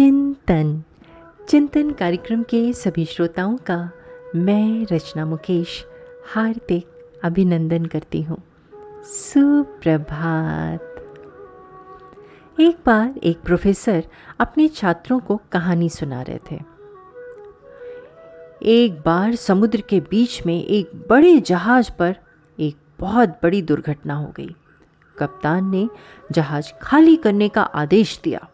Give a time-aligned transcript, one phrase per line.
[0.00, 0.82] चिंतन।
[1.48, 3.90] चिंतन कार्यक्रम के सभी श्रोताओं का
[4.36, 5.84] मैं रचना मुकेश
[6.34, 6.88] हार्दिक
[7.24, 8.42] अभिनंदन करती हूँ।
[9.04, 10.80] सुप्रभात।
[12.60, 14.04] एक बार एक प्रोफेसर
[14.38, 16.60] अपने छात्रों को कहानी सुना रहे थे।
[18.62, 22.16] एक बार समुद्र के बीच में एक बड़े जहाज़ पर
[22.60, 24.56] एक बहुत बड़ी दुर्घटना हो गई।
[25.18, 25.88] कप्तान ने
[26.32, 28.48] जहाज़ खाली करने का आदेश दिया।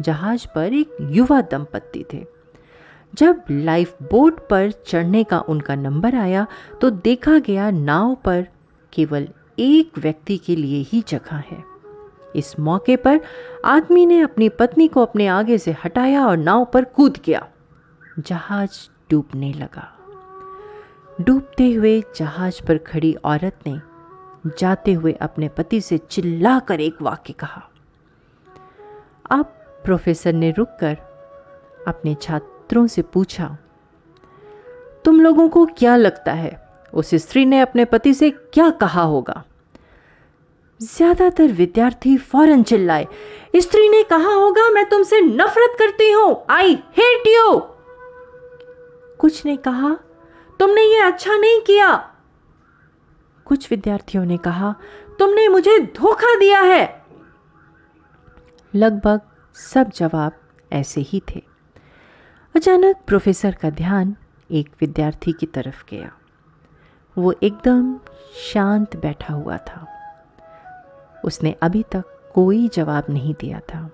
[0.00, 2.24] जहाज़ पर एक युवा दंपत्ति थे।
[3.14, 6.46] जब लाइफ बोट पर चढ़ने का उनका नंबर आया
[6.80, 8.46] तो देखा गया नाव पर
[8.92, 9.28] केवल
[9.58, 11.62] एक व्यक्ति के लिए ही जगह है।
[12.36, 13.20] इस मौके पर
[13.64, 17.46] आदमी ने अपनी पत्नी को अपने आगे से हटाया और नाव पर कूद गया।
[18.18, 19.92] जहाज़ डूबने लगा।
[21.20, 23.80] डूबते हुए जहाज़ पर खड़ी औरत ने
[24.58, 27.62] जाते हुए अपने पति से चिल्लाकर एक वाक्य कहा,
[29.30, 29.52] अब
[29.86, 30.96] प्रोफेसर ने रुककर
[31.88, 33.56] अपने छात्रों से पूछा,
[35.04, 36.58] तुम लोगों को क्या लगता है,
[36.92, 39.42] उस स्त्री ने अपने पति से क्या कहा होगा?
[40.80, 43.06] ज़्यादातर विद्यार्थी फ़ौरन चिल्लाए,
[43.56, 47.58] स्त्री ने कहा होगा, मैं तुमसे नफरत करती हूँ, आई हेट यू!
[49.18, 49.94] कुछ ने कहा?
[50.60, 51.94] तुमने ये अच्छा नहीं किया!
[53.46, 54.74] कुछ विद्यार्थियों ने कहा,
[55.18, 56.84] तुमने मुझे धोखा दिया है!
[58.74, 59.20] लगभग
[59.56, 60.32] सब जवाब
[60.72, 61.42] ऐसे ही थे।
[62.56, 64.16] अचानक प्रोफेसर का ध्यान
[64.50, 66.12] एक विद्यार्थी की तरफ़ गया।
[67.18, 67.98] वो एकदम
[68.52, 69.86] शांत बैठा हुआ था।
[71.24, 72.04] उसने अभी तक
[72.34, 73.90] कोई जवाब नहीं दिया था।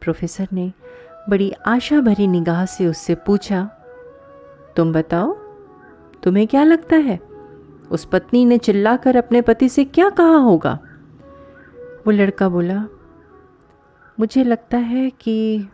[0.00, 0.72] प्रोफेसर ने
[1.28, 3.64] बड़ी आशा भरी निगाह से उससे पूछा,
[4.76, 5.32] तुम बताओ,
[6.22, 7.20] तुम्हें क्या लगता है?
[7.90, 10.78] उस पत्नी ने चिल्लाकर अपने पति से क्या कहा होगा?
[12.06, 12.86] वो लड़का बोला
[14.18, 15.68] मुझे लगता है कि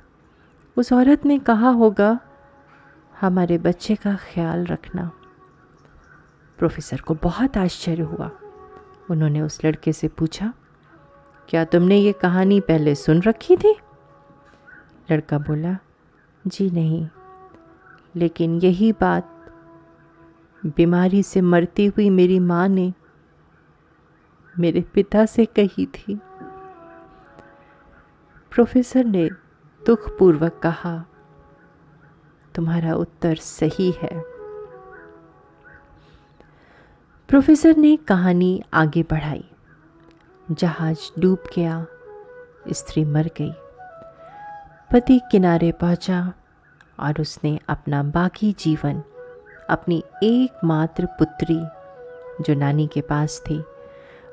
[0.77, 2.19] उस औरत ने कहा होगा,
[3.21, 5.11] हमारे बच्चे का ख्याल रखना।
[6.59, 8.31] प्रोफेसर को बहुत आश्चर्य हुआ।
[9.11, 10.53] उन्होंने उस लड़के से पूछा,
[11.49, 13.75] क्या तुमने ये कहानी पहले सुन रखी थी?
[15.11, 15.77] लड़का बोला,
[16.47, 17.09] जी नहीं,
[18.17, 19.31] लेकिन यही बात,
[20.67, 22.93] बीमारी से मरती हुई मेरी माँ ने
[24.59, 26.19] मेरे पिता से कही थी।
[28.55, 29.31] प्रोफेसर ने
[29.87, 31.05] दुखपूर्वक कहा,
[32.55, 34.21] तुम्हारा उत्तर सही है।
[37.29, 39.51] प्रोफेसर ने कहानी आगे बढ़ाई।
[40.51, 41.87] जहाज़ डूब गया,
[42.73, 43.53] स्त्री मर गई।
[44.93, 46.33] पति किनारे पहुँचा
[47.01, 49.03] और उसने अपना बाकी जीवन,
[49.71, 51.67] अपनी एकमात्र पुत्री,
[52.45, 53.65] जो नानी के पास थी,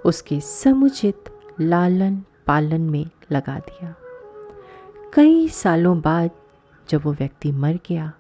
[0.06, 1.24] उसके समुचित
[1.62, 3.96] लालन पालन में लगा दिया।
[5.14, 6.32] कई सालों बाद
[6.90, 8.12] जब वो व्यक्ति मर गया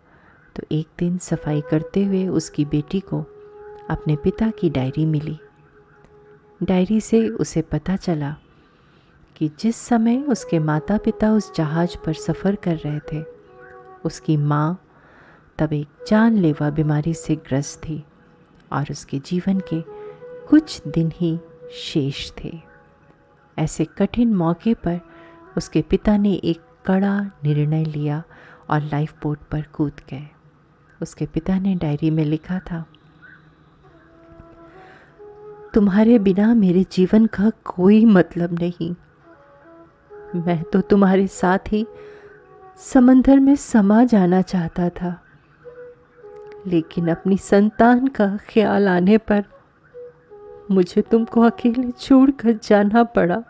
[0.55, 3.19] तो एक दिन सफ़ाई करते हुए उसकी बेटी को
[3.89, 5.37] अपने पिता की डायरी मिली।
[6.63, 8.35] डायरी से उसे पता चला
[9.35, 13.23] कि जिस समय उसके माता पिता उस जहाज़ पर सफ़र कर रहे थे,
[14.05, 14.81] उसकी माँ
[15.59, 18.03] तब एक जानलेवा बीमारी से ग्रस्त थी
[18.71, 19.81] और उसके जीवन के
[20.49, 21.37] कुछ दिन ही
[21.73, 22.51] शेष थे।
[23.57, 24.99] ऐसे कठिन मौके पर
[25.57, 28.23] उसके पिता ने एक कड़ा निर्णय लिया
[28.69, 30.27] और लाइफ बोट पर कूद गए।
[31.01, 32.83] उसके पिता ने डायरी में लिखा था,
[35.73, 38.93] तुम्हारे बिना मेरे जीवन का कोई मतलब नहीं।
[40.37, 41.85] मैं तो तुम्हारे साथ ही
[42.79, 45.15] समंदर में समा जाना चाहता था,
[46.67, 49.43] लेकिन अपनी संतान का ख्याल आने पर
[50.71, 53.41] मुझे तुमको अकेले छोड़कर जाना पड़ा।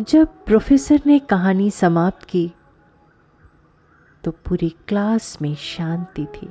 [0.00, 2.52] जब प्रोफेसर ने कहानी समाप्त की
[4.24, 6.50] तो पूरी क्लास में शांति थी।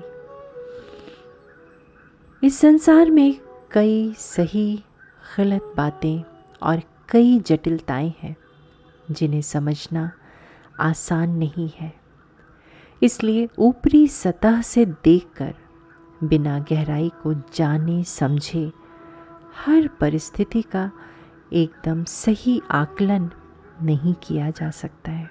[2.48, 3.40] इस संसार में
[3.72, 4.84] कई सही,
[5.38, 6.24] गलत बातें
[6.64, 8.38] और कई जटिलताएँ हैं,
[9.12, 10.12] जिन्हें समझना
[10.80, 11.94] आसान नहीं है।
[13.04, 15.54] इसलिए ऊपरी सतह से देखकर,
[16.24, 18.72] बिना गहराई को जाने समझे,
[19.66, 20.92] हर परिस्थिति का
[21.54, 23.30] एकदम सही आकलन
[23.82, 25.30] नहीं किया जा सकता है।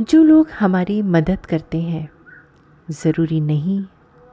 [0.00, 2.10] जो लोग हमारी मदद करते हैं,
[2.90, 3.84] ज़रूरी नहीं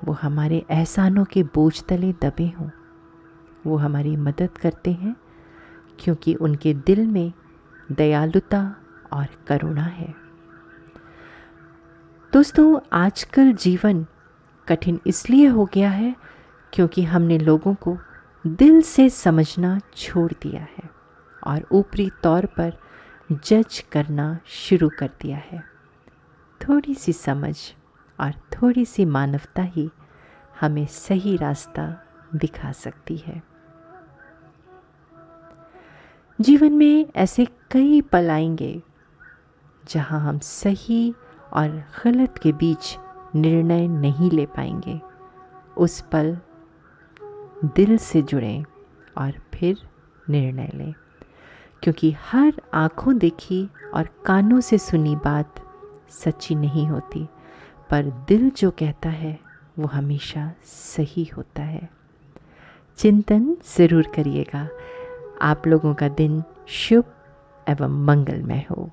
[0.03, 2.69] वो हमारे एहसानों के बोझ तले दबे हों।
[3.67, 5.15] वो हमारी मदद करते हैं,
[5.99, 7.31] क्योंकि उनके दिल में
[7.91, 8.75] दयालुता
[9.13, 10.13] और करुणा है।
[12.33, 14.05] दोस्तों, आजकल जीवन
[14.67, 16.15] कठिन इसलिए हो गया है
[16.73, 17.97] क्योंकि हमने लोगों को
[18.47, 20.89] दिल से समझना छोड़ दिया है
[21.43, 22.77] और ऊपरी तौर पर
[23.31, 25.63] जज करना शुरू कर दिया है।
[26.61, 27.57] थोड़ी सी समझ
[28.19, 29.89] और थोड़ी सी मानवता ही
[30.61, 32.03] हमें सही रास्ता
[32.35, 33.43] दिखा सकती है।
[36.41, 38.81] जीवन में ऐसे कई पल आएँगे
[39.89, 41.13] जहाँ हम सही
[41.53, 42.97] और गलत के बीच
[43.35, 45.01] निर्णय नहीं ले पाएँगे।
[45.77, 46.37] उस पल
[47.65, 48.63] दिल से जुड़ें
[49.17, 49.77] और फिर
[50.29, 50.93] निर्णय लें।
[51.83, 55.55] क्योंकि हर आँखों देखी और कानों से सुनी बात
[56.09, 57.27] सच्ची नहीं होती,
[57.89, 59.39] पर दिल जो कहता है,
[59.79, 61.89] वो हमेशा सही होता है।
[62.97, 64.69] चिंतन ज़रूर करिएगा।
[65.41, 67.03] आप लोगों का दिन शुभ
[67.69, 68.89] एवं मंगलमय हो।